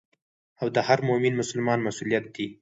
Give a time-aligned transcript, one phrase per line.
[0.61, 2.47] او د هر مؤمن مسلمان مسؤليت دي.